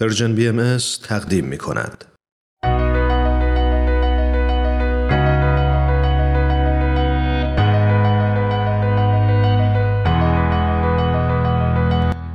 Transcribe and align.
پرژن 0.00 0.34
بی 0.34 0.48
ام 0.48 0.76
تقدیم 1.02 1.44
می 1.44 1.58
کند. 1.58 2.04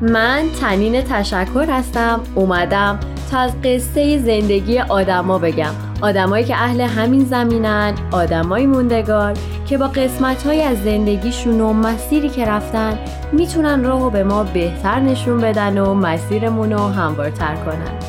من 0.01 0.43
تنین 0.61 1.01
تشکر 1.01 1.65
هستم 1.69 2.23
اومدم 2.35 2.99
تا 3.31 3.39
از 3.39 3.61
قصه 3.61 4.19
زندگی 4.19 4.79
آدما 4.79 5.39
بگم 5.39 5.92
آدمایی 6.03 6.45
که 6.45 6.55
اهل 6.55 6.81
همین 6.81 7.25
زمینن 7.25 7.93
آدمای 8.11 8.65
موندگار 8.65 9.33
که 9.65 9.77
با 9.77 9.87
قسمت 9.87 10.45
های 10.45 10.61
از 10.61 10.83
زندگیشون 10.83 11.61
و 11.61 11.73
مسیری 11.73 12.29
که 12.29 12.45
رفتن 12.45 12.99
می‌تونن 13.31 13.83
راهو 13.83 14.09
به 14.09 14.23
ما 14.23 14.43
بهتر 14.43 14.99
نشون 14.99 15.37
بدن 15.37 15.77
و 15.77 15.93
مسیرمون 15.93 16.73
رو 16.73 16.87
هموارتر 16.87 17.55
کنن. 17.55 17.99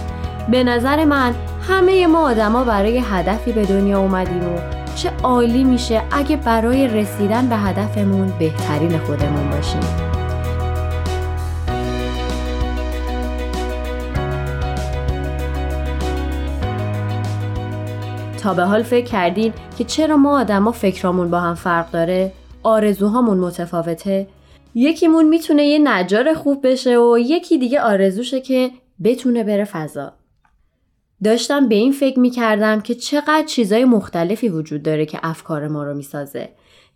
به 0.50 0.64
نظر 0.64 1.04
من 1.04 1.34
همه 1.68 2.06
ما 2.06 2.30
آدما 2.30 2.64
برای 2.64 2.98
هدفی 2.98 3.52
به 3.52 3.64
دنیا 3.64 4.00
اومدیم 4.00 4.44
و 4.44 4.58
چه 4.96 5.10
عالی 5.22 5.64
میشه 5.64 6.02
اگه 6.10 6.36
برای 6.36 6.88
رسیدن 6.88 7.46
به 7.46 7.56
هدفمون 7.56 8.32
بهترین 8.38 8.98
خودمون 8.98 9.50
باشیم. 9.50 10.13
تا 18.44 18.54
به 18.54 18.62
حال 18.62 18.82
فکر 18.82 19.06
کردین 19.06 19.52
که 19.78 19.84
چرا 19.84 20.16
ما 20.16 20.40
آدما 20.40 20.72
فکرامون 20.72 21.30
با 21.30 21.40
هم 21.40 21.54
فرق 21.54 21.90
داره؟ 21.90 22.32
آرزوهامون 22.62 23.38
متفاوته؟ 23.38 24.26
یکیمون 24.74 25.28
می‌تونه 25.28 25.64
یه 25.66 25.78
نجار 25.78 26.34
خوب 26.34 26.66
بشه 26.66 26.98
و 26.98 27.18
یکی 27.18 27.58
دیگه 27.58 27.80
آرزوشه 27.80 28.40
که 28.40 28.70
بتونه 29.04 29.44
بره 29.44 29.64
فضا. 29.64 30.12
داشتم 31.24 31.68
به 31.68 31.74
این 31.74 31.92
فکر 31.92 32.18
می‌کردم 32.18 32.80
که 32.80 32.94
چقدر 32.94 33.44
چیزای 33.46 33.84
مختلفی 33.84 34.48
وجود 34.48 34.82
داره 34.82 35.06
که 35.06 35.18
افکار 35.22 35.68
ما 35.68 35.84
رو 35.84 35.94
می‌سازه. 35.94 36.48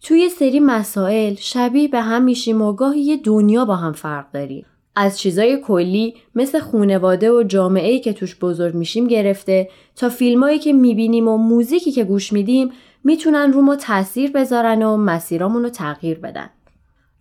توی 0.03 0.29
سری 0.29 0.61
مسائل 0.61 1.35
شبیه 1.35 1.89
به 1.89 2.01
هم 2.01 2.23
میشیم 2.23 2.63
و 2.63 2.73
گاهی 2.73 3.01
یه 3.01 3.17
دنیا 3.17 3.65
با 3.65 3.77
هم 3.77 3.93
فرق 3.93 4.33
داریم. 4.33 4.67
از 5.01 5.19
چیزای 5.19 5.61
کلی 5.61 6.15
مثل 6.35 6.59
خونواده 6.59 7.33
و 7.33 7.43
جامعه 7.43 7.99
که 7.99 8.13
توش 8.13 8.37
بزرگ 8.37 8.75
میشیم 8.75 9.07
گرفته 9.07 9.69
تا 9.97 10.09
فیلمایی 10.09 10.59
که 10.59 10.73
می‌بینیم 10.73 11.29
و 11.29 11.37
موزیکی 11.37 11.93
که 11.93 12.05
گوش 12.05 12.33
میدیم 12.33 12.71
می‌تونن 13.05 13.53
رو 13.53 13.63
ما 13.63 13.77
تاثیر 13.77 14.31
بذارن 14.31 14.83
و 14.83 14.97
مسیرامون 14.97 15.63
رو 15.63 15.69
تغییر 15.69 16.19
بدن. 16.19 16.51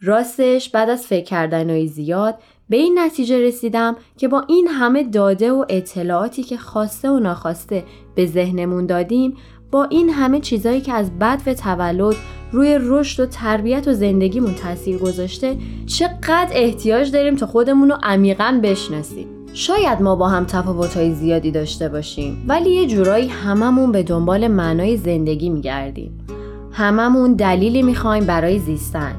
راستش 0.01 0.69
بعد 0.69 0.89
از 0.89 1.07
فکر 1.07 1.25
کردنهای 1.25 1.87
زیاد 1.87 2.35
به 2.69 2.77
این 2.77 2.99
نتیجه 2.99 3.39
رسیدم 3.39 3.95
که 4.17 4.27
با 4.27 4.43
این 4.47 4.67
همه 4.67 5.03
داده 5.03 5.51
و 5.51 5.65
اطلاعاتی 5.69 6.43
که 6.43 6.57
خواسته 6.57 7.09
و 7.09 7.19
ناخواسته 7.19 7.83
به 8.15 8.25
ذهنمون 8.25 8.85
دادیم 8.85 9.37
با 9.71 9.83
این 9.83 10.09
همه 10.09 10.39
چیزایی 10.39 10.81
که 10.81 10.93
از 10.93 11.19
بد 11.19 11.41
و 11.45 11.53
تولد 11.53 12.15
روی 12.51 12.79
رشد 12.81 13.23
و 13.23 13.25
تربیت 13.25 13.87
و 13.87 13.93
زندگیمون 13.93 14.53
تاثیر 14.53 14.97
گذاشته 14.97 15.55
چقدر 15.85 16.49
احتیاج 16.51 17.11
داریم 17.11 17.35
تا 17.35 17.45
خودمون 17.45 17.89
رو 17.89 17.97
عمیقا 18.03 18.59
بشناسیم. 18.63 19.27
شاید 19.53 20.01
ما 20.01 20.15
با 20.15 20.27
هم 20.27 20.45
تفاوتهای 20.45 21.13
زیادی 21.13 21.51
داشته 21.51 21.89
باشیم 21.89 22.45
ولی 22.47 22.69
یه 22.69 22.87
جورایی 22.87 23.27
هممون 23.27 23.91
به 23.91 24.03
دنبال 24.03 24.47
معنای 24.47 24.97
زندگی 24.97 25.49
میگردیم. 25.49 26.11
هممون 26.71 27.33
دلیلی 27.33 27.83
می‌خوایم 27.83 28.25
برای 28.25 28.59
زیستن. 28.59 29.15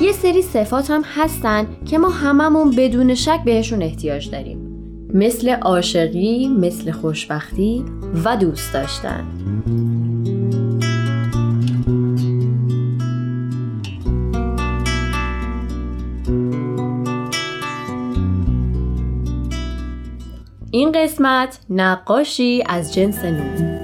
یه 0.00 0.12
سری 0.12 0.42
صفات 0.42 0.90
هم 0.90 1.02
هستن 1.14 1.66
که 1.86 1.98
ما 1.98 2.08
هممون 2.08 2.70
بدون 2.70 3.14
شک 3.14 3.40
بهشون 3.44 3.82
احتیاج 3.82 4.30
داریم. 4.30 4.58
مثل 5.14 5.48
عاشقی، 5.48 6.48
مثل 6.48 6.90
خوشبختی 6.90 7.84
و 8.24 8.36
دوست 8.36 8.72
داشتن. 8.72 9.24
این 20.80 20.92
قسمت 20.92 21.58
نقاشی 21.70 22.62
از 22.66 22.94
جنس 22.94 23.24
نور 23.24 23.80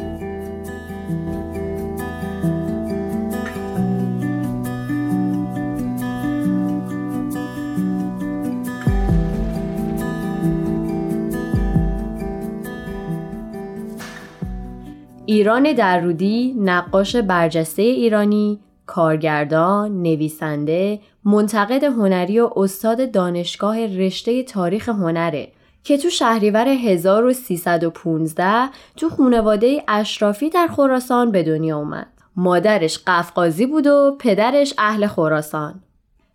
ایران 15.26 15.72
درودی 15.72 16.54
نقاش 16.58 17.16
برجسته 17.16 17.82
ایرانی 17.82 18.60
کارگردان، 18.86 20.02
نویسنده، 20.02 21.00
منتقد 21.24 21.84
هنری 21.84 22.40
و 22.40 22.50
استاد 22.56 23.10
دانشگاه 23.12 23.86
رشته 23.86 24.42
تاریخ 24.42 24.88
هنره. 24.88 25.48
که 25.86 25.98
تو 25.98 26.10
شهریور 26.10 26.68
1315 26.68 28.68
تو 28.96 29.08
خونواده 29.08 29.84
اشرافی 29.88 30.50
در 30.50 30.66
خراسان 30.66 31.30
به 31.30 31.42
دنیا 31.42 31.78
اومد. 31.78 32.06
مادرش 32.36 32.98
قفقازی 33.06 33.66
بود 33.66 33.86
و 33.86 34.16
پدرش 34.18 34.74
اهل 34.78 35.06
خراسان. 35.06 35.80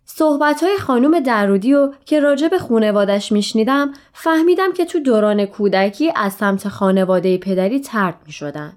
صحبت 0.04 0.62
های 0.62 0.76
خانوم 0.76 1.20
درودی 1.20 1.74
و 1.74 1.92
که 2.04 2.20
راجع 2.20 2.48
به 2.48 2.58
خونوادش 2.58 3.32
میشنیدم 3.32 3.92
فهمیدم 4.12 4.72
که 4.72 4.84
تو 4.84 4.98
دوران 4.98 5.46
کودکی 5.46 6.12
از 6.16 6.32
سمت 6.32 6.68
خانواده 6.68 7.38
پدری 7.38 7.80
ترد 7.80 8.16
می 8.26 8.32
شدن. 8.32 8.72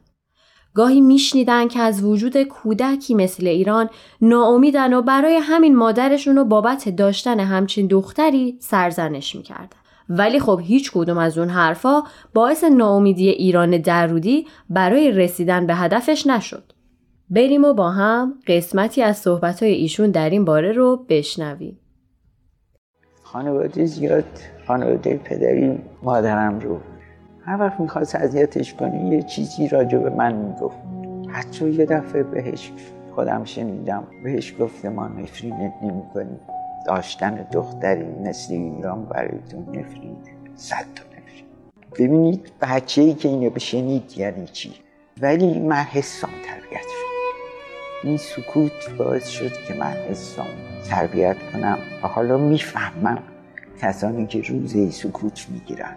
گاهی 0.74 1.02
میشنیدن 1.02 1.68
که 1.68 1.80
از 1.80 2.04
وجود 2.04 2.44
کودکی 2.44 3.14
مثل 3.14 3.48
ایران 3.48 3.90
ناامیدن 4.22 4.94
و 4.94 5.02
برای 5.02 5.36
همین 5.36 5.76
مادرشون 5.76 6.36
رو 6.36 6.46
بابت 6.46 6.90
داشتن 6.90 7.40
همچین 7.40 7.88
دختری 7.88 8.58
سرزنش 8.60 9.36
می‌کردن. 9.36 9.85
ولی 10.10 10.40
خب 10.40 10.60
هیچ 10.64 10.92
کدوم 10.92 11.18
از 11.18 11.38
اون 11.38 11.50
حرفا 11.50 12.04
باعث 12.34 12.64
ناامیدی 12.64 13.30
ایران 13.30 13.78
درودی 13.78 14.48
برای 14.70 15.12
رسیدن 15.12 15.68
به 15.68 15.76
هدفش 15.76 16.28
نشد. 16.28 16.64
بریم 17.30 17.66
و 17.66 17.74
با 17.74 17.92
هم 17.92 18.34
قسمتی 18.48 19.02
از 19.02 19.18
صحبتهای 19.18 19.72
ایشون 19.72 20.12
در 20.12 20.30
این 20.30 20.46
باره 20.46 20.72
رو 20.72 21.06
بشنویم. 21.10 21.80
خانواده 23.24 23.86
زیاد 23.86 24.26
خانواده 24.68 25.18
پدری 25.18 25.80
مادرم 26.04 26.60
رو 26.60 26.80
هر 27.46 27.60
وقت 27.60 27.80
می‌خواست 27.80 28.16
اذیتش 28.16 28.74
کنه 28.74 29.06
یه 29.06 29.22
چیزی 29.22 29.68
راجع 29.68 29.98
به 29.98 30.10
من 30.10 30.36
می‌گفت 30.36 30.78
حتی 31.28 31.70
یه 31.70 31.86
دفعه 31.86 32.24
بهش 32.24 32.72
خودم 33.16 33.44
شنیدم 33.44 34.04
بهش 34.24 34.54
گفت 34.60 34.86
ما 34.86 35.08
نفرینت 35.08 35.74
نمی 35.84 36.04
داشتن 36.86 37.48
دختری 37.52 38.06
مثل 38.06 38.54
ایران 38.54 39.06
برایتون 39.06 39.66
نفرین 39.70 40.18
صد 40.56 40.86
تا 40.96 41.04
نفرین 41.04 41.46
ببینید 41.94 42.52
بچه 42.62 43.02
ای 43.02 43.14
که 43.14 43.30
اینو 43.30 43.50
بشنید 43.50 44.18
یعنی 44.18 44.48
چی؟ 44.48 44.74
ولی 45.22 45.60
من 45.60 45.76
حسام 45.76 46.32
تربیت 46.46 46.82
شد. 46.82 47.06
این 48.04 48.18
سکوت 48.18 48.98
باعث 48.98 49.28
شد 49.28 49.52
که 49.68 49.74
من 49.74 49.94
حسام 50.10 50.48
تربیت 50.90 51.36
کنم 51.54 51.78
و 52.04 52.08
حالا 52.08 52.38
می‌فهمم 52.38 53.18
کسانی 53.82 54.28
که 54.28 54.42
روزه 54.42 54.92
سکوت 54.92 55.46
می‌گیرن. 55.50 55.96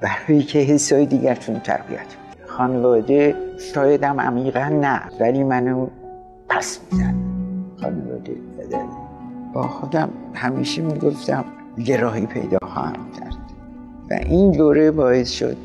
برای 0.00 0.42
که 0.42 0.58
حسای 0.58 1.06
دیگرتون 1.06 1.60
تربیت 1.60 2.16
خانواده 2.46 3.34
شایدم 3.74 4.20
عمیقا 4.20 4.68
نه 4.68 5.00
ولی 5.20 5.44
منو 5.44 5.86
پس 6.48 6.80
میزن 6.92 7.14
خانواده 7.80 8.47
با 9.52 9.62
خودم 9.62 10.08
همیشه 10.34 10.82
می‌گفتم 10.82 11.44
راهی 11.96 12.26
پیدا 12.26 12.58
خواهم 12.62 13.10
کرد. 13.20 13.36
و 14.10 14.14
این 14.14 14.52
دوره 14.52 14.90
باعث 14.90 15.30
شد 15.30 15.56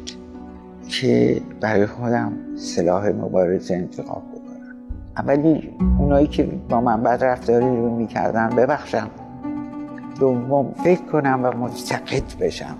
که 0.87 1.41
برای 1.61 1.85
خودم 1.85 2.33
سلاح 2.55 3.09
مبارزه 3.09 3.75
انتخاب 3.75 4.23
بکنم. 4.31 4.75
اولی 5.17 5.69
اونایی 5.99 6.27
که 6.27 6.49
با 6.69 6.81
من 6.81 7.03
بد 7.03 7.23
رفتاری 7.23 7.65
رو 7.65 7.95
می‌کردن 7.95 8.49
ببخشم. 8.49 9.09
دوم 10.19 10.73
فکر 10.83 11.01
کنم 11.01 11.39
و 11.43 11.51
مستقد 11.51 12.23
بشم 12.39 12.75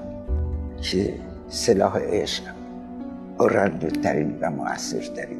که 0.81 1.13
سلاح 1.47 1.99
عشق 1.99 2.43
ترین 3.37 3.83
و 3.83 3.89
ترین 3.89 5.39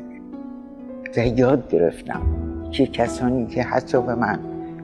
و 1.17 1.27
یاد 1.27 1.69
گرفتم 1.69 2.21
که 2.71 2.87
کسانی 2.87 3.47
که 3.47 3.63
حتی 3.63 4.01
به 4.01 4.15
من 4.15 4.39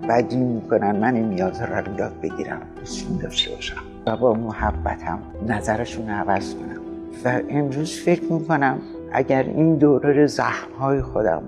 بدی 0.10 0.38
می‌کنن 0.38 0.96
من 0.96 1.16
این 1.16 1.30
نیاز 1.30 1.62
رو 1.62 1.98
یاد 2.00 2.14
بگیرم. 2.22 2.62
دوستشون 2.80 3.18
داشته 3.18 3.56
باشم. 3.56 3.82
و 4.06 4.18
با 4.18 4.34
محبتم 4.34 5.20
نظرشون 5.48 6.10
عوض 6.10 6.56
کنم. 6.56 6.82
و 7.26 7.42
امروز 7.50 8.00
فکر 8.00 8.34
می‌کنم 8.34 8.78
اگر 9.12 9.44
این 9.44 9.76
دوره 9.76 10.28
زخم 10.28 10.72
های 10.80 11.02
خودم 11.02 11.42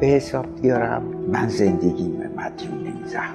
به 0.00 0.06
حساب 0.06 0.46
بیارم 0.62 1.02
من 1.32 1.48
زندگی 1.48 2.08
مدیون 2.36 2.84
این 2.84 3.04
زخم 3.04 3.34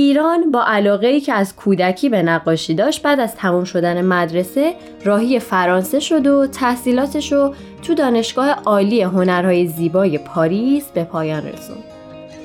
ایران 0.00 0.50
با 0.50 0.64
علاقه 0.64 1.20
که 1.20 1.32
از 1.32 1.56
کودکی 1.56 2.08
به 2.08 2.22
نقاشی 2.22 2.74
داشت 2.74 3.02
بعد 3.02 3.20
از 3.20 3.34
تمام 3.34 3.64
شدن 3.64 4.02
مدرسه 4.02 4.74
راهی 5.04 5.38
فرانسه 5.38 6.00
شد 6.00 6.26
و 6.26 6.46
تحصیلاتش 6.46 7.32
رو 7.32 7.54
تو 7.82 7.94
دانشگاه 7.94 8.50
عالی 8.50 9.02
هنرهای 9.02 9.66
زیبای 9.66 10.18
پاریس 10.18 10.84
به 10.84 11.04
پایان 11.04 11.42
رسوند. 11.46 11.84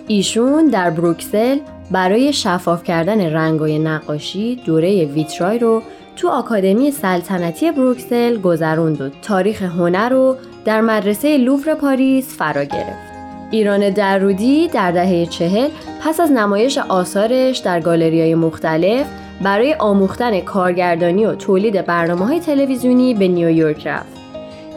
ایشون 0.07 0.67
در 0.67 0.89
بروکسل 0.89 1.57
برای 1.91 2.33
شفاف 2.33 2.83
کردن 2.83 3.21
رنگای 3.33 3.79
نقاشی 3.79 4.55
دوره 4.55 5.05
ویترای 5.05 5.59
رو 5.59 5.81
تو 6.15 6.29
آکادمی 6.29 6.91
سلطنتی 6.91 7.71
بروکسل 7.71 8.37
گذروند 8.37 9.01
و 9.01 9.09
تاریخ 9.21 9.61
هنر 9.61 10.09
رو 10.09 10.35
در 10.65 10.81
مدرسه 10.81 11.37
لوور 11.37 11.75
پاریس 11.75 12.37
فرا 12.37 12.63
گرفت. 12.63 13.04
ایران 13.51 13.89
درودی 13.89 14.67
در 14.67 14.91
دهه 14.91 15.25
چهل 15.25 15.69
پس 16.03 16.19
از 16.19 16.31
نمایش 16.31 16.77
آثارش 16.77 17.57
در 17.57 17.79
گالری 17.79 18.21
های 18.21 18.35
مختلف 18.35 19.07
برای 19.41 19.73
آموختن 19.73 20.39
کارگردانی 20.39 21.25
و 21.25 21.35
تولید 21.35 21.85
برنامه 21.85 22.25
های 22.25 22.39
تلویزیونی 22.39 23.13
به 23.13 23.27
نیویورک 23.27 23.87
رفت. 23.87 24.15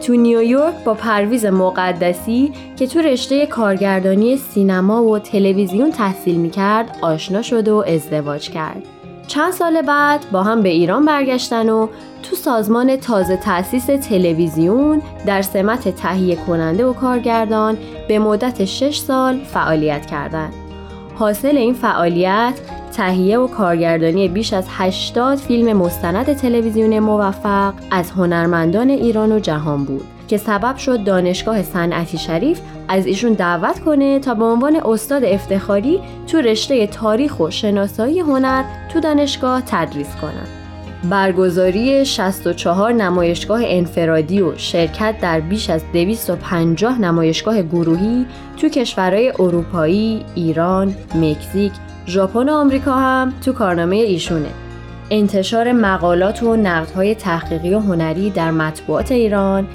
تو 0.01 0.15
نیویورک 0.15 0.73
با 0.85 0.93
پرویز 0.93 1.45
مقدسی 1.45 2.51
که 2.75 2.87
تو 2.87 2.99
رشته 2.99 3.45
کارگردانی 3.45 4.37
سینما 4.37 5.03
و 5.03 5.19
تلویزیون 5.19 5.91
تحصیل 5.91 6.35
می‌کرد 6.35 6.97
آشنا 7.01 7.41
شد 7.41 7.67
و 7.67 7.83
ازدواج 7.87 8.49
کرد. 8.49 8.98
چند 9.29 9.53
سال 9.53 9.81
بعد 9.81 10.25
با 10.31 10.43
هم 10.43 10.61
به 10.61 10.69
ایران 10.69 11.05
برگشتن 11.05 11.69
و 11.69 11.87
تو 12.23 12.35
سازمان 12.35 12.95
تازه 12.95 13.37
تأسیس 13.37 13.85
تلویزیون 13.85 15.01
در 15.25 15.41
سمت 15.41 15.95
تهیه 15.95 16.35
کننده 16.35 16.85
و 16.85 16.93
کارگردان 16.93 17.77
به 18.07 18.19
مدت 18.19 18.65
6 18.65 18.97
سال 18.97 19.39
فعالیت 19.43 20.05
کردند. 20.05 20.53
حاصل 21.15 21.57
این 21.57 21.73
فعالیت 21.73 22.53
تهیه 22.93 23.37
و 23.37 23.47
کارگردانی 23.47 24.27
بیش 24.27 24.53
از 24.53 24.65
80 24.69 25.37
فیلم 25.37 25.77
مستند 25.77 26.33
تلویزیون 26.33 26.99
موفق 26.99 27.73
از 27.91 28.11
هنرمندان 28.11 28.89
ایران 28.89 29.31
و 29.31 29.39
جهان 29.39 29.83
بود 29.85 30.18
که 30.29 30.37
سبب 30.37 30.77
شد 30.77 31.03
دانشگاه 31.03 31.63
صنعتی 31.63 32.17
شریف 32.17 32.61
از 32.87 33.05
ایشون 33.05 33.33
دعوت 33.33 33.79
کنه 33.79 34.19
تا 34.19 34.33
به 34.33 34.45
عنوان 34.45 34.75
استاد 34.85 35.23
افتخاری 35.23 35.99
تو 36.27 36.37
رشته 36.37 36.87
تاریخ 36.87 37.39
و 37.39 37.49
شناسایی 37.49 38.19
هنر 38.19 38.63
تو 38.93 38.99
دانشگاه 38.99 39.61
تدریس 39.61 40.15
کنند. 40.21 40.47
برگزاری 41.09 42.05
64 42.05 42.93
نمایشگاه 42.93 43.61
انفرادی 43.63 44.41
و 44.41 44.57
شرکت 44.57 45.15
در 45.21 45.39
بیش 45.39 45.69
از 45.69 45.83
250 45.93 47.01
نمایشگاه 47.01 47.61
گروهی 47.61 48.25
تو 48.57 48.69
کشورهای 48.69 49.29
اروپایی، 49.39 50.25
ایران، 50.35 50.95
مکزیک، 51.15 51.71
ژاپن 52.07 52.49
و 52.49 52.53
آمریکا 52.53 52.93
هم 52.93 53.33
تو 53.45 53.53
کارنامه 53.53 53.95
ایشونه. 53.95 54.49
انتشار 55.11 55.71
مقالات 55.71 56.43
و 56.43 56.55
نقدهای 56.55 57.15
تحقیقی 57.15 57.73
و 57.73 57.79
هنری 57.79 58.29
در 58.29 58.51
مطبوعات 58.51 59.11
ایران، 59.11 59.67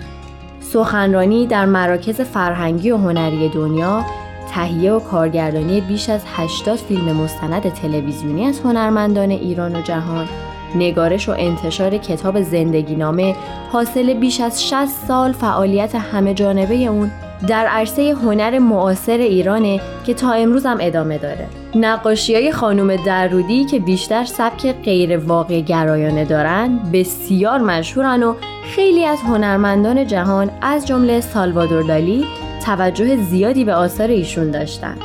سخنرانی 0.75 1.47
در 1.47 1.65
مراکز 1.65 2.21
فرهنگی 2.21 2.91
و 2.91 2.97
هنری 2.97 3.49
دنیا، 3.49 4.05
تهیه 4.51 4.93
و 4.93 5.01
کارگردانی 5.01 5.81
بیش 5.81 6.09
از 6.09 6.21
80 6.37 6.77
فیلم 6.77 7.17
مستند 7.17 7.73
تلویزیونی 7.73 8.47
از 8.47 8.61
هنرمندان 8.61 9.31
ایران 9.31 9.77
و 9.77 9.83
جهان، 9.83 10.29
نگارش 10.75 11.29
و 11.29 11.35
انتشار 11.39 11.97
کتاب 11.99 12.43
زندگی 12.43 12.97
نامه 12.97 13.37
حاصل 13.73 14.15
بیش 14.15 14.41
از 14.41 14.65
60 14.69 14.87
سال 14.87 15.33
فعالیت 15.33 15.95
همه 15.95 16.35
جانبه 16.35 16.75
اون 16.75 17.11
در 17.49 17.67
عرصه 17.67 18.15
هنر 18.23 18.59
معاصر 18.59 19.17
ایرانه 19.17 19.81
که 20.07 20.15
تا 20.15 20.33
امروز 20.33 20.67
هم 20.67 20.79
ادامه 20.81 21.19
داره. 21.19 21.47
نقاشی 21.75 22.35
های 22.35 22.53
خانوم 22.53 22.97
درودی 22.97 23.65
که 23.65 23.81
بیشتر 23.81 24.25
سبک 24.25 24.75
غیر 24.85 25.19
واقع 25.19 25.61
گرایانه 25.61 26.25
دارن 26.25 26.79
بسیار 26.93 27.59
مشهورن 27.59 28.23
و 28.23 28.35
خیلی 28.75 29.05
از 29.05 29.19
هنرمندان 29.21 30.07
جهان 30.07 30.51
از 30.63 30.87
جمله 30.87 31.21
سالوادور 31.21 31.83
دالی 31.83 32.25
توجه 32.65 33.17
زیادی 33.17 33.65
به 33.65 33.75
آثار 33.75 34.09
ایشون 34.09 34.51
داشتن. 34.51 34.97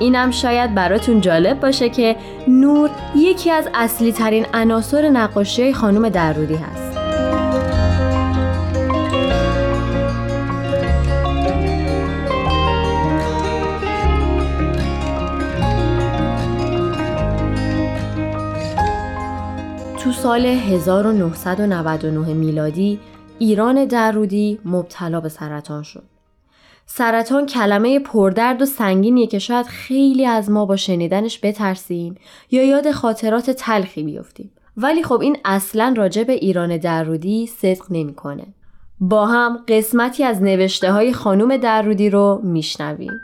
اینم 0.00 0.30
شاید 0.30 0.74
براتون 0.74 1.20
جالب 1.20 1.60
باشه 1.60 1.88
که 1.88 2.16
نور 2.48 2.90
یکی 3.16 3.50
از 3.50 3.68
اصلی 3.74 4.12
ترین 4.12 4.46
عناصر 4.54 5.10
نقاشی 5.10 5.62
های 5.62 5.72
خانوم 5.72 6.08
درودی 6.08 6.54
هست. 6.54 6.89
سال 20.22 20.46
1999 20.46 22.34
میلادی 22.34 23.00
ایران 23.38 23.84
درودی 23.84 24.58
مبتلا 24.64 25.20
به 25.20 25.28
سرطان 25.28 25.82
شد. 25.82 26.02
سرطان 26.86 27.46
کلمه 27.46 27.98
پردرد 27.98 28.62
و 28.62 28.66
سنگینیه 28.66 29.26
که 29.26 29.38
شاید 29.38 29.66
خیلی 29.66 30.26
از 30.26 30.50
ما 30.50 30.66
با 30.66 30.76
شنیدنش 30.76 31.40
بترسیم 31.42 32.14
یا 32.50 32.64
یاد 32.64 32.90
خاطرات 32.90 33.50
تلخی 33.50 34.02
بیفتیم. 34.02 34.50
ولی 34.76 35.02
خب 35.02 35.20
این 35.20 35.36
اصلا 35.44 35.94
راجع 35.96 36.24
به 36.24 36.32
ایران 36.32 36.76
درودی 36.76 37.46
صدق 37.46 37.84
نمی‌کنه. 37.90 38.46
با 39.00 39.26
هم 39.26 39.64
قسمتی 39.68 40.24
از 40.24 40.42
نوشته 40.42 40.92
های 40.92 41.12
خانوم 41.12 41.56
درودی 41.56 42.10
رو 42.10 42.40
میشنویم. 42.44 43.20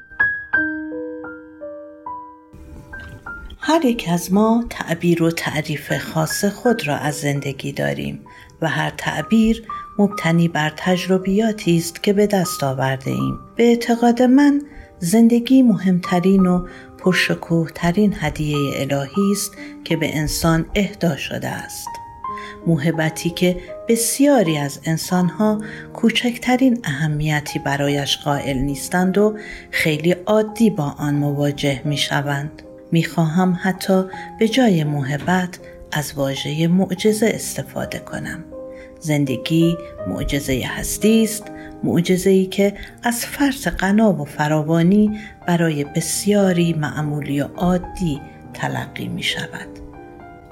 هر 3.68 3.84
یک 3.84 4.08
از 4.12 4.32
ما 4.32 4.64
تعبیر 4.70 5.22
و 5.22 5.30
تعریف 5.30 5.98
خاص 5.98 6.44
خود 6.44 6.88
را 6.88 6.96
از 6.96 7.14
زندگی 7.14 7.72
داریم 7.72 8.20
و 8.62 8.68
هر 8.68 8.90
تعبیر 8.90 9.62
مبتنی 9.98 10.48
بر 10.48 10.72
تجربیاتی 10.76 11.76
است 11.76 12.02
که 12.02 12.12
به 12.12 12.26
دست 12.26 12.64
آورده 12.64 13.10
ایم. 13.10 13.38
به 13.56 13.64
اعتقاد 13.64 14.22
من 14.22 14.62
زندگی 14.98 15.62
مهمترین 15.62 16.46
و 16.46 16.66
پرشکوه 16.98 17.70
ترین 17.74 18.14
هدیه 18.20 18.56
الهی 18.74 19.32
است 19.32 19.52
که 19.84 19.96
به 19.96 20.16
انسان 20.16 20.66
اهدا 20.74 21.16
شده 21.16 21.48
است. 21.48 21.88
موهبتی 22.66 23.30
که 23.30 23.56
بسیاری 23.88 24.58
از 24.58 24.80
انسانها 24.84 25.60
کوچکترین 25.94 26.80
اهمیتی 26.84 27.58
برایش 27.58 28.18
قائل 28.18 28.58
نیستند 28.58 29.18
و 29.18 29.36
خیلی 29.70 30.12
عادی 30.12 30.70
با 30.70 30.94
آن 30.98 31.14
مواجه 31.14 31.82
می 31.84 31.96
شوند. 31.96 32.62
می 32.92 33.04
خواهم 33.04 33.58
حتی 33.62 34.04
به 34.38 34.48
جای 34.48 34.84
موهبت 34.84 35.58
از 35.92 36.12
واژه 36.14 36.68
معجزه 36.68 37.30
استفاده 37.34 37.98
کنم. 37.98 38.44
زندگی 39.00 39.76
معجزه 40.08 40.62
هستی 40.66 41.24
است 41.24 41.44
معجزه 41.84 42.30
ای 42.30 42.46
که 42.46 42.74
از 43.02 43.26
فرط 43.26 43.68
غنا 43.68 44.12
و 44.12 44.24
فراوانی 44.24 45.20
برای 45.46 45.84
بسیاری 45.84 46.72
معمولی 46.72 47.40
و 47.40 47.48
عادی 47.56 48.20
تلقی 48.54 49.08
می 49.08 49.22
شود. 49.22 49.68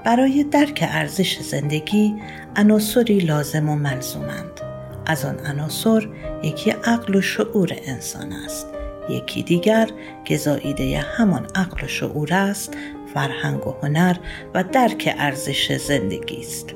برای 0.05 0.43
درک 0.43 0.87
ارزش 0.91 1.39
زندگی 1.39 2.15
عناصری 2.55 3.19
لازم 3.19 3.69
و 3.69 3.75
ملزومند. 3.75 4.61
از 5.05 5.25
آن 5.25 5.39
عناصر 5.39 6.07
یکی 6.43 6.71
عقل 6.71 7.15
و 7.15 7.21
شعور 7.21 7.75
انسان 7.85 8.33
است. 8.33 8.74
یکی 9.09 9.43
دیگر 9.43 9.89
که 10.25 10.37
زاییده 10.37 10.99
همان 10.99 11.47
عقل 11.55 11.85
و 11.85 11.87
شعور 11.87 12.33
است 12.33 12.77
فرهنگ 13.13 13.67
و 13.67 13.75
هنر 13.83 14.15
و 14.53 14.63
درک 14.63 15.15
ارزش 15.17 15.77
زندگی 15.77 16.39
است. 16.39 16.73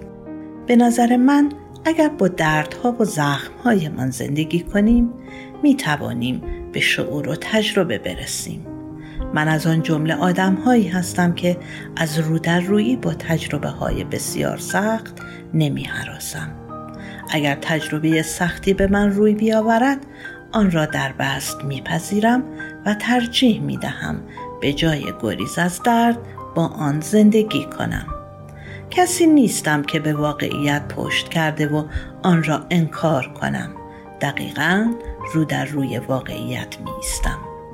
به 0.67 0.75
نظر 0.75 1.17
من 1.17 1.51
اگر 1.86 2.09
با 2.09 2.27
دردها 2.27 2.95
و 3.00 3.05
زخمهایمان 3.05 4.09
زندگی 4.09 4.59
کنیم 4.59 5.13
می 5.63 5.75
توانیم 5.75 6.41
به 6.71 6.79
شعور 6.79 7.29
و 7.29 7.36
تجربه 7.36 7.98
برسیم. 7.98 8.65
من 9.33 9.48
از 9.48 9.67
آن 9.67 9.81
جمله 9.81 10.15
آدم 10.15 10.55
هایی 10.55 10.88
هستم 10.88 11.33
که 11.33 11.57
از 11.95 12.19
رو 12.19 12.39
در 12.39 12.59
روی 12.59 12.95
با 12.95 13.13
تجربه 13.13 13.69
های 13.69 14.03
بسیار 14.03 14.57
سخت 14.57 15.15
نمی 15.53 15.83
حراسم. 15.83 16.55
اگر 17.31 17.55
تجربه 17.55 18.21
سختی 18.21 18.74
به 18.74 18.88
من 18.88 19.12
روی 19.12 19.33
بیاورد 19.33 20.05
آن 20.51 20.72
را 20.72 20.86
در 20.86 21.12
بست 21.12 21.63
میپذیرم 21.63 22.44
و 22.86 22.94
ترجیح 22.94 23.62
می 23.62 23.77
دهم 23.77 24.24
به 24.62 24.74
جای 24.74 25.13
گریز 25.22 25.60
از 25.60 25.84
درد 25.84 26.18
با 26.56 26.68
آن 26.68 27.01
زندگی 27.01 27.65
کنم. 27.65 28.08
کسی 28.91 29.27
نیستم 29.27 29.84
که 29.84 30.00
به 30.00 30.13
واقعیت 30.13 30.88
پشت 30.88 31.29
کرده 31.29 31.68
و 31.68 31.84
آن 32.24 32.44
را 32.44 32.65
انکار 32.70 33.34
کنم. 33.41 33.70
دقیقا 34.22 34.94
رو 35.34 35.46
در 35.46 35.65
روی 35.65 35.98
واقعیت 35.98 36.79
می 36.79 36.91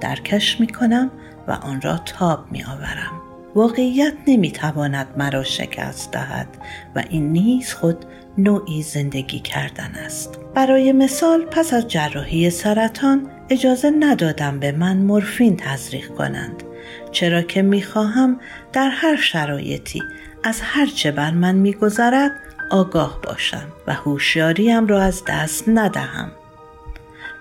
درکش 0.02 0.60
می 0.60 0.68
کنم 0.68 1.12
و 1.48 1.52
آن 1.52 1.82
را 1.82 1.98
تاب 1.98 2.52
می 2.52 2.64
آورم 2.64 3.22
واقعیت 3.56 4.14
نمی 4.28 4.52
تواند 4.52 5.08
مرا 5.18 5.44
شکست 5.44 6.12
دهد 6.12 6.48
و 6.96 7.04
این 7.10 7.32
نیز 7.32 7.74
خود 7.74 8.06
نوعی 8.38 8.82
زندگی 8.84 9.40
کردن 9.40 9.92
است. 10.06 10.40
برای 10.54 10.92
مثال 10.92 11.46
پس 11.46 11.74
از 11.74 11.88
جراحی 11.88 12.50
سرطان 12.50 13.32
اجازه 13.50 13.90
ندادم 14.00 14.60
به 14.60 14.72
من 14.72 14.98
مورفین 14.98 15.58
تزریق 15.58 16.08
کنند 16.08 16.64
چرا 17.12 17.42
که 17.42 17.62
می‌خواهم 17.62 18.40
در 18.74 18.90
هر 18.90 19.16
شرایطی 19.16 20.04
از 20.44 20.62
هر 20.62 20.86
چه 20.86 21.12
بر 21.12 21.32
من 21.32 21.56
میگذرد 21.56 22.32
آگاه 22.72 23.20
باشم 23.24 23.68
و 23.88 23.94
هوشیاریم 23.94 24.88
را 24.88 25.02
از 25.02 25.24
دست 25.28 25.64
ندهم. 25.68 26.32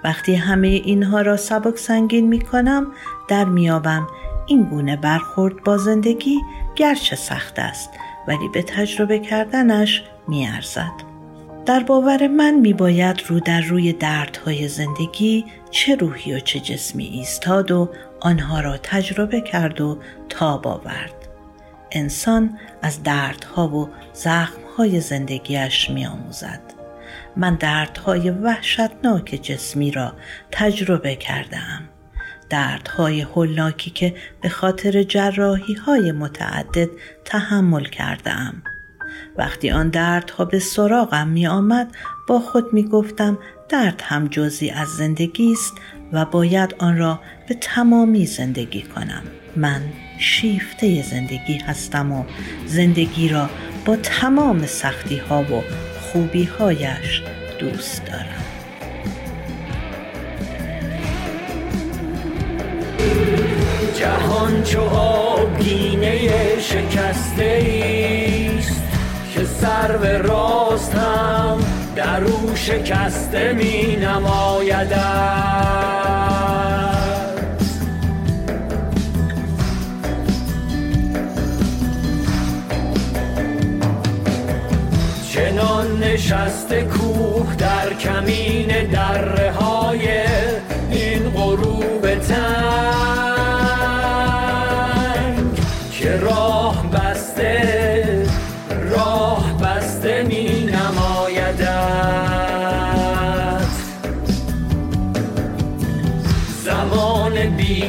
وقتی 0.04 0.34
همه 0.34 0.68
اینها 0.68 1.20
را 1.20 1.36
سبک 1.36 1.78
سنگین 1.78 2.28
می 2.28 2.40
کنم 2.40 2.86
در 3.28 3.44
میابم 3.44 4.06
این 4.46 4.62
گونه 4.62 4.96
برخورد 4.96 5.64
با 5.64 5.78
زندگی 5.78 6.40
گرچه 6.76 7.16
سخت 7.16 7.58
است 7.58 7.90
ولی 8.28 8.48
به 8.48 8.62
تجربه 8.62 9.18
کردنش 9.18 10.04
میارزد. 10.28 11.14
در 11.66 11.80
باور 11.80 12.26
من 12.26 12.54
می 12.54 12.72
باید 12.72 13.22
رو 13.26 13.40
در 13.40 13.60
روی 13.60 13.92
دردهای 13.92 14.68
زندگی 14.68 15.44
چه 15.70 15.96
روحی 15.96 16.34
و 16.34 16.40
چه 16.40 16.60
جسمی 16.60 17.04
ایستاد 17.04 17.70
و 17.70 17.90
آنها 18.20 18.60
را 18.60 18.76
تجربه 18.76 19.40
کرد 19.40 19.80
و 19.80 19.98
تاب 20.28 20.66
آورد. 20.66 21.14
انسان 21.92 22.58
از 22.82 23.02
دردها 23.02 23.68
و 23.68 23.88
زخمهای 24.12 25.00
زندگیش 25.00 25.90
می 25.90 26.06
آموزد. 26.06 26.60
من 27.36 27.54
دردهای 27.54 28.30
وحشتناک 28.30 29.40
جسمی 29.42 29.90
را 29.90 30.12
تجربه 30.52 31.16
کردم. 31.16 31.88
دردهای 32.50 33.20
هولناکی 33.20 33.90
که 33.90 34.14
به 34.42 34.48
خاطر 34.48 35.02
جراحی 35.02 35.74
های 35.74 36.12
متعدد 36.12 36.88
تحمل 37.24 37.84
کردم. 37.84 38.62
وقتی 39.36 39.70
آن 39.70 39.88
دردها 39.88 40.44
به 40.44 40.58
سراغم 40.58 41.28
می 41.28 41.46
آمد 41.46 41.94
با 42.26 42.40
خود 42.40 42.72
می 42.72 42.82
گفتم 42.82 43.38
درد 43.68 44.02
هم 44.04 44.28
جزی 44.28 44.70
از 44.70 44.88
زندگی 44.88 45.52
است 45.52 45.74
و 46.12 46.24
باید 46.24 46.74
آن 46.78 46.98
را 46.98 47.20
به 47.48 47.54
تمامی 47.54 48.26
زندگی 48.26 48.82
کنم. 48.82 49.22
من 49.56 49.82
شیفته 50.18 51.02
زندگی 51.02 51.58
هستم 51.58 52.12
و 52.12 52.24
زندگی 52.66 53.28
را 53.28 53.50
با 53.84 53.96
تمام 53.96 54.66
سختی 54.66 55.16
ها 55.16 55.42
و 55.42 55.62
خوبی 56.00 56.44
هایش 56.44 57.22
دوست 57.58 58.04
دارم. 58.04 58.44
جهان 63.94 64.62
چو 64.62 64.80
آبگینه 64.80 66.28
شکسته 66.60 67.64
که 67.64 68.23
سر 69.60 69.96
به 69.96 70.18
راست 70.18 70.94
هم 70.94 71.58
در 71.96 72.24
او 72.24 72.56
شکسته 72.56 73.52
می 73.52 73.96
نماید. 73.96 74.92
چنان 85.32 85.98
نشسته 85.98 86.82
کوه 86.82 87.56
در 87.56 87.94
کمین 87.94 88.90
دره 88.90 89.52
های 89.52 90.08
این 90.90 91.30
غروب 91.30 92.03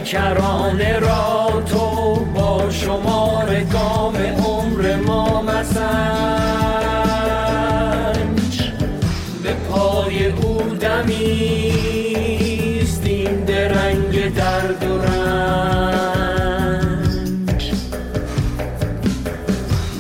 بیکرانه 0.05 1.00
را 1.00 1.63
تو 1.65 2.15
با 2.15 2.69
شمار 2.69 3.63
گام 3.63 4.15
عمر 4.15 4.95
ما 4.95 5.41
مسنج 5.41 5.81
به 9.43 9.53
پای 9.53 10.25
او 10.25 10.62
دمیست 10.79 11.45
این 13.05 13.45
درنگ 13.45 14.33
درد 14.33 14.83
و 14.83 14.97
رنج. 14.97 15.21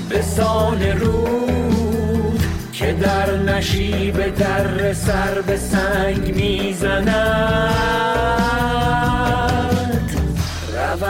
به 0.09 0.21
سان 0.21 0.81
رود 0.81 2.41
که 2.73 2.93
در 2.93 3.37
نشیب 3.37 4.35
در 4.35 4.93
سر 4.93 5.41
به 5.41 5.57
سنگ 5.57 6.35
می‌زند. 6.35 7.55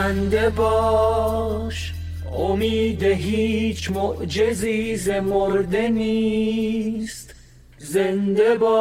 رونده 0.05 0.50
باش. 0.50 1.93
امید 2.38 3.03
هیچ 3.03 3.91
معجزی 3.91 4.95
ز 4.95 5.09
مرده 5.09 5.89
نیست. 5.89 7.35
زنده 7.77 8.55
باش. 8.55 8.75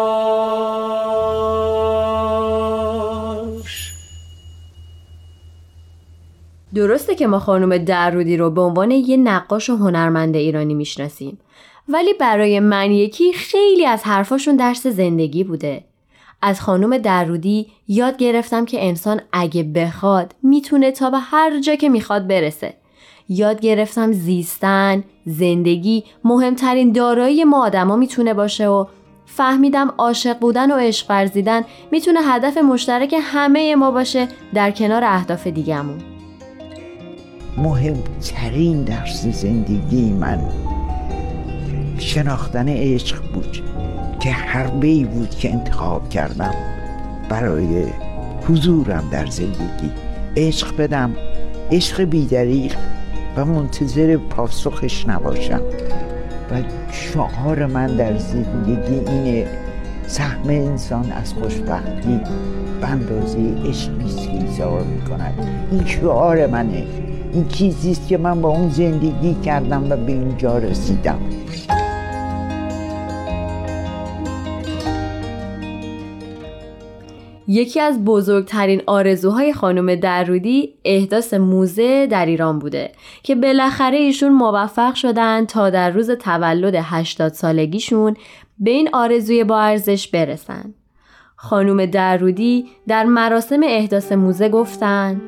درسته 6.75 7.15
که 7.15 7.27
ما 7.27 7.39
خانم 7.39 7.79
درودی 7.79 8.37
رو 8.37 8.51
به 8.51 8.61
عنوان 8.61 8.91
یه 8.91 9.17
نقاش 9.17 9.71
و 9.71 9.77
هنرمند 9.77 10.37
ایرانی 10.37 10.75
می‌شناسیم. 10.75 11.39
ولی 11.89 12.13
برای 12.21 12.61
من 12.61 12.91
یکی 12.91 13.33
خیلی 13.33 13.87
از 13.87 14.03
حرفاشون 14.03 14.57
درس 14.57 14.87
زندگی 14.87 15.45
بوده. 15.45 15.85
از 16.47 16.61
خانم 16.61 16.99
درودی 16.99 17.67
یاد 17.89 18.17
گرفتم 18.17 18.65
که 18.65 18.87
انسان 18.87 19.21
اگه 19.33 19.63
بخواد 19.63 20.35
می‌تونه 20.43 20.91
تا 20.91 21.11
به 21.11 21.19
هر 21.19 21.61
جا 21.61 21.75
که 21.75 21.89
می‌خواد 21.89 22.27
برسه. 22.27 22.75
یاد 23.29 23.61
گرفتم 23.61 24.13
زیستن 24.13 25.05
زندگی 25.27 26.05
مهمترین 26.25 26.93
دارایی 26.93 27.45
ما 27.45 27.65
آدما 27.65 27.97
می‌تونه 27.97 28.35
باشه 28.35 28.69
و 28.69 28.87
فهمیدم 29.27 29.95
عاشق 29.99 30.39
بودن 30.39 30.71
و 30.71 30.75
عشق 30.75 31.07
ورزیدن 31.11 31.63
می‌تونه 31.93 32.21
هدف 32.23 32.59
مشترک 32.59 33.15
همه 33.23 33.77
ما 33.77 33.91
باشه 33.91 34.29
در 34.55 34.71
کنار 34.71 35.05
اهداف 35.05 35.47
دیگمون 35.47 35.99
مهمترین 37.57 38.85
درس 38.85 39.27
زندگی 39.27 40.13
من 40.13 40.41
شناختن 41.99 42.69
عشق 42.69 43.23
بود. 43.33 43.74
که 44.25 44.31
حربه 44.31 44.87
ای 44.87 45.05
بود 45.05 45.31
که 45.31 45.53
انتخاب 45.53 46.09
کردم 46.09 46.55
برای 47.29 47.85
حضورم 48.49 49.09
در 49.11 49.27
زندگی 49.27 49.91
عشق 50.37 50.77
بدم 50.77 51.17
عشق 51.73 52.03
بیدریق 52.03 52.77
و 53.37 53.45
منتظر 53.45 54.17
پاسخش 54.17 55.09
نباشم. 55.09 55.61
و 56.51 56.63
شعار 56.93 57.67
من 57.67 57.87
در 57.87 58.19
زندگی 58.19 59.11
اینه 59.11 59.47
سهم 60.07 60.49
انسان 60.49 61.13
از 61.13 61.35
خوشبختی 61.35 62.21
به 62.81 62.87
اندازه 62.87 63.39
عشقی 63.69 64.05
است 64.05 64.19
که 64.19 64.33
ایثار 64.33 64.83
می‌کند. 64.83 65.35
این 65.71 65.87
شعار 65.87 66.47
منه. 66.47 66.87
این 67.33 67.49
چیزی 67.49 67.91
است 67.91 68.09
که 68.09 68.19
من 68.19 68.41
با 68.41 68.49
اون 68.49 68.71
زندگی 68.71 69.35
کردم 69.45 69.91
و 69.91 69.97
به 69.97 70.13
اینجا 70.13 70.59
رسیدم. 70.59 71.19
یکی 77.49 77.81
از 77.81 78.05
بزرگترین 78.05 78.83
آرزوهای 78.87 79.53
خانم 79.53 79.95
درودی 79.95 80.75
احداث 80.85 81.35
موزه 81.35 82.07
در 82.07 82.27
ایران 82.27 82.59
بوده 82.59 82.93
که 83.23 83.35
بالاخره 83.35 83.97
ایشون 83.97 84.33
موفق 84.33 84.95
شدن 84.95 85.47
تا 85.47 85.71
در 85.71 85.91
روز 85.91 86.11
تولد 86.11 86.75
80 86.77 87.33
سالگیشون 87.33 88.17
به 88.59 88.71
این 88.71 88.91
آرزوی 88.93 89.45
با 89.45 89.61
ارزش 89.61 90.09
برسن. 90.09 90.75
خانم 91.37 91.87
درودی 91.87 92.67
در 92.89 93.05
مراسم 93.05 93.61
احداث 93.65 94.13
موزه 94.13 94.49
گفتن 94.49 95.21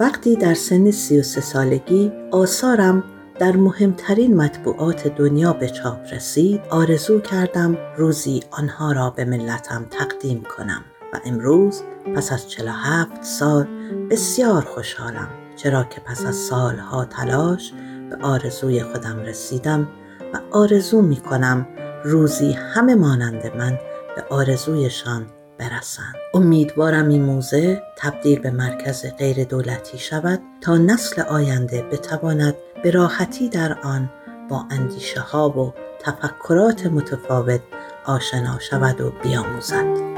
وقتی 0.00 0.36
در 0.36 0.54
سن 0.54 0.90
33 0.90 1.40
سالگی 1.40 2.12
آثارم 2.30 3.04
در 3.38 3.56
مهمترین 3.56 4.36
مطبوعات 4.36 5.08
دنیا 5.08 5.52
به 5.52 5.68
چاپ 5.68 5.98
رسید 6.12 6.60
آرزو 6.70 7.20
کردم 7.20 7.78
روزی 7.96 8.42
آنها 8.50 8.92
را 8.92 9.10
به 9.10 9.24
ملتم 9.24 9.86
تقدیم 9.90 10.42
کنم 10.42 10.84
و 11.12 11.20
امروز 11.24 11.82
پس 12.16 12.32
از 12.32 12.50
47 12.50 13.22
سال 13.22 13.66
بسیار 14.10 14.62
خوشحالم 14.62 15.28
چرا 15.56 15.84
که 15.84 16.00
پس 16.00 16.26
از 16.26 16.36
سالها 16.36 17.04
تلاش 17.04 17.72
به 18.10 18.16
آرزوی 18.26 18.82
خودم 18.82 19.18
رسیدم 19.18 19.88
و 20.34 20.40
آرزو 20.50 21.02
می 21.02 21.16
کنم 21.16 21.66
روزی 22.04 22.52
همه 22.52 22.94
مانند 22.94 23.56
من 23.56 23.78
به 24.16 24.22
آرزویشان 24.30 25.26
برسند 25.58 26.14
امیدوارم 26.34 27.08
این 27.08 27.22
موزه 27.22 27.82
تبدیل 27.96 28.38
به 28.38 28.50
مرکز 28.50 29.06
غیر 29.18 29.44
دولتی 29.44 29.98
شود 29.98 30.40
تا 30.60 30.76
نسل 30.76 31.22
آینده 31.22 31.82
بتواند 31.82 32.54
به 32.82 32.90
راحتی 32.90 33.48
در 33.48 33.78
آن 33.82 34.10
با 34.50 34.66
اندیشه 34.70 35.20
ها 35.20 35.48
و 35.48 35.74
تفکرات 36.00 36.86
متفاوت 36.86 37.60
آشنا 38.06 38.58
شود 38.58 39.00
و 39.00 39.12
بیاموزد 39.22 40.14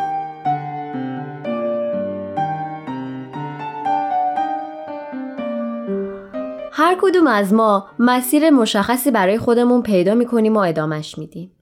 هر 6.73 6.97
کدوم 7.01 7.27
از 7.27 7.53
ما 7.53 7.87
مسیر 7.99 8.51
مشخصی 8.51 9.11
برای 9.11 9.39
خودمون 9.39 9.83
پیدا 9.83 10.15
می‌کنیم 10.15 10.57
و 10.57 10.59
ادامش 10.59 11.19
میدیم. 11.19 11.56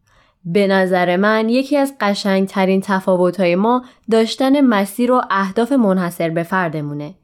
به 0.46 0.66
نظر 0.66 1.16
من 1.16 1.48
یکی 1.48 1.76
از 1.76 1.94
قشنگترین 2.00 2.80
تفاوتهای 2.80 3.54
ما 3.54 3.84
داشتن 4.10 4.60
مسیر 4.60 5.12
و 5.12 5.22
اهداف 5.30 5.72
منحصر 5.72 6.30
به 6.30 6.42
فردمونه. 6.42 7.14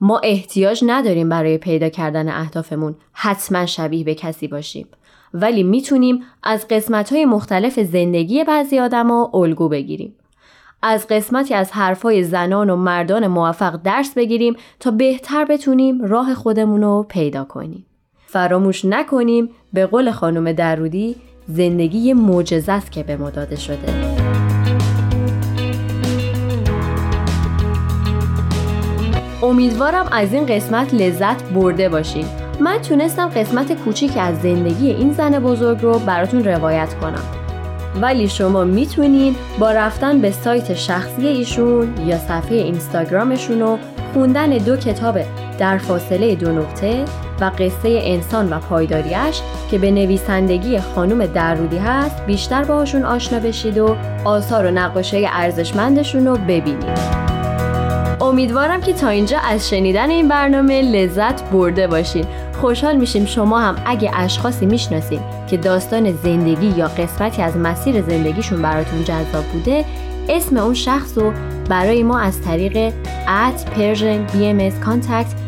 ما 0.00 0.18
احتیاج 0.18 0.84
نداریم 0.86 1.28
برای 1.28 1.58
پیدا 1.58 1.88
کردن 1.88 2.28
اهدافمون 2.28 2.96
حتما 3.12 3.66
شبیه 3.66 4.04
به 4.04 4.14
کسی 4.14 4.48
باشیم. 4.48 4.86
ولی 5.34 5.62
می‌تونیم 5.62 6.22
از 6.42 6.68
قسمت 6.68 7.12
های 7.12 7.24
مختلف 7.24 7.80
زندگی 7.80 8.44
بعضی 8.44 8.78
آدما 8.78 9.30
الگو 9.34 9.68
بگیریم. 9.68 10.14
از 10.82 11.06
قسمتی 11.06 11.54
از 11.54 11.72
حرفای 11.72 12.22
زنان 12.22 12.70
و 12.70 12.76
مردان 12.76 13.26
موفق 13.26 13.82
درس 13.82 14.14
بگیریم 14.14 14.56
تا 14.80 14.90
بهتر 14.90 15.44
بتونیم 15.44 16.02
راه 16.02 16.34
خودمون 16.34 16.82
رو 16.82 17.06
پیدا 17.08 17.44
کنیم. 17.44 17.86
فراموش 18.26 18.84
نکنیم 18.84 19.50
به 19.72 19.86
قول 19.86 20.10
خانم 20.10 20.52
درودی 20.52 21.16
زندگی 21.50 22.12
معجزه 22.12 22.72
است 22.72 22.92
که 22.92 23.02
به 23.02 23.16
ما 23.16 23.30
داده 23.30 23.56
شده. 23.56 23.78
امیدوارم 29.42 30.06
از 30.12 30.32
این 30.32 30.46
قسمت 30.46 30.94
لذت 30.94 31.42
برده 31.42 31.88
باشین. 31.88 32.24
من 32.60 32.78
تونستم 32.78 33.28
قسمت 33.28 33.72
کوچیک 33.72 34.12
از 34.16 34.40
زندگی 34.42 34.90
این 34.90 35.12
زن 35.12 35.38
بزرگ 35.38 35.82
رو 35.82 35.98
براتون 35.98 36.44
روایت 36.44 36.94
کنم. 36.94 37.22
ولی 38.02 38.28
شما 38.28 38.64
می‌تونید 38.64 39.36
با 39.58 39.72
رفتن 39.72 40.20
به 40.20 40.30
سایت 40.30 40.74
شخصی 40.74 41.26
ایشون 41.26 42.06
یا 42.06 42.18
صفحه 42.18 42.56
اینستاگرامشون 42.56 43.62
و 43.62 43.76
خوندن 44.12 44.50
دو 44.50 44.76
کتاب 44.76 45.18
در 45.58 45.78
فاصله 45.78 46.34
دو 46.34 46.52
نقطه 46.52 47.04
و 47.40 47.50
قصه 47.58 48.00
انسان 48.02 48.52
و 48.52 48.58
پایداریش 48.58 49.40
که 49.70 49.78
به 49.78 49.90
نویسندگی 49.90 50.80
خانم 50.80 51.26
درودی 51.26 51.78
هست 51.78 52.26
بیشتر 52.26 52.64
باهاشون 52.64 53.04
آشنا 53.04 53.38
بشید 53.38 53.78
و 53.78 53.96
آثار 54.24 54.66
و 54.66 54.70
نقاشی 54.70 55.26
ارزشمندشون 55.26 56.26
رو 56.26 56.36
ببینید. 56.36 57.28
امیدوارم 58.20 58.80
که 58.80 58.92
تا 58.92 59.08
اینجا 59.08 59.38
از 59.38 59.68
شنیدن 59.68 60.10
این 60.10 60.28
برنامه 60.28 60.82
لذت 60.82 61.50
برده 61.50 61.86
باشین 61.86 62.24
خوشحال 62.60 62.96
میشیم 62.96 63.26
شما 63.26 63.60
هم 63.60 63.76
اگه 63.86 64.10
اشخاصی 64.14 64.66
می‌شناسین 64.66 65.20
که 65.50 65.56
داستان 65.56 66.12
زندگی 66.12 66.66
یا 66.66 66.88
قسمتی 66.88 67.42
از 67.42 67.56
مسیر 67.56 68.02
زندگیشون 68.02 68.62
براتون 68.62 69.04
جذاب 69.04 69.44
بوده 69.52 69.84
اسم 70.28 70.56
اون 70.56 70.74
شخص 70.74 71.18
رو 71.18 71.32
برای 71.68 72.02
ما 72.02 72.18
از 72.18 72.42
طریق 72.42 72.92
at 73.26 73.58
Persian 73.76 74.32
BMS 74.32 74.86
Contact 74.86 75.47